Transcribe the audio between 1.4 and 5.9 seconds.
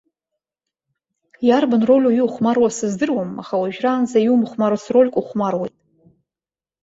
Иарбан рольу иухәмаруа сыздыруам, аха уажәраанӡа иумыхәмарыц рольк ухәмаруеит.